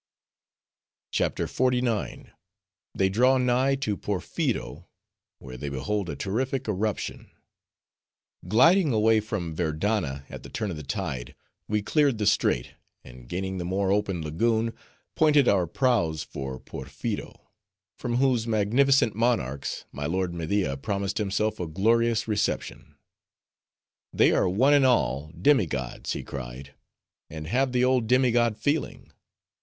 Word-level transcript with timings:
CHAPTER 1.11 1.45
XLIX. 1.45 2.31
They 2.95 3.07
Draw 3.07 3.37
Nigh 3.37 3.75
To 3.75 3.95
Porpheero; 3.95 4.87
Where 5.37 5.57
They 5.57 5.69
Behold 5.69 6.09
A 6.09 6.15
Terrific 6.15 6.67
Eruption 6.67 7.29
Gliding 8.47 8.93
away 8.93 9.19
from 9.19 9.55
Verdanna 9.55 10.25
at 10.27 10.41
the 10.41 10.49
turn 10.49 10.71
of 10.71 10.77
the 10.77 10.81
tide, 10.81 11.35
we 11.67 11.83
cleared 11.83 12.17
the 12.17 12.25
strait, 12.25 12.71
and 13.03 13.29
gaining 13.29 13.59
the 13.59 13.63
more 13.63 13.91
open 13.91 14.23
lagoon, 14.23 14.73
pointed 15.13 15.47
our 15.47 15.67
prows 15.67 16.23
for 16.23 16.59
Porpheero, 16.59 17.51
from 17.95 18.15
whose 18.15 18.47
magnificent 18.47 19.13
monarchs 19.15 19.85
my 19.91 20.07
lord 20.07 20.33
Media 20.33 20.75
promised 20.77 21.19
himself 21.19 21.59
a 21.59 21.67
glorious 21.67 22.27
reception. 22.27 22.95
"They 24.11 24.31
are 24.31 24.49
one 24.49 24.73
and 24.73 24.83
all 24.83 25.31
demi 25.39 25.67
gods," 25.67 26.13
he 26.13 26.23
cried, 26.23 26.73
"and 27.29 27.45
have 27.45 27.71
the 27.71 27.85
old 27.85 28.07
demi 28.07 28.31
god 28.31 28.57
feeling. 28.57 29.11